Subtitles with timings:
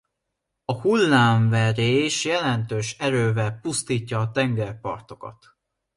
[0.65, 5.55] A hullámverés jelentős erővel pusztítja a tengerpartokat.